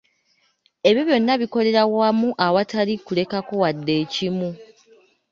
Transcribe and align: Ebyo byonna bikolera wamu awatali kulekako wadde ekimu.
Ebyo 0.87 1.01
byonna 1.09 1.33
bikolera 1.41 1.81
wamu 1.99 2.29
awatali 2.45 2.93
kulekako 3.05 3.53
wadde 3.61 3.93
ekimu. 4.03 4.49